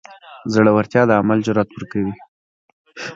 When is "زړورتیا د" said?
0.53-1.11